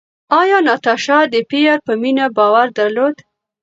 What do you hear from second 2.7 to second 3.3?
درلود؟